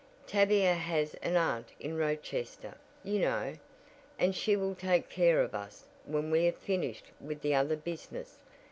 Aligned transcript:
Tavia 0.25 0.73
has 0.73 1.13
an 1.21 1.35
aunt 1.35 1.69
in 1.79 1.95
Rochester, 1.95 2.73
you 3.03 3.19
know, 3.19 3.53
and 4.17 4.33
she 4.35 4.55
will 4.55 4.73
take 4.73 5.09
care 5.11 5.39
of 5.43 5.53
us 5.53 5.83
when 6.05 6.31
we 6.31 6.45
have 6.45 6.57
finished 6.57 7.11
with 7.19 7.41
the 7.41 7.53
other 7.53 7.75
business. 7.75 8.39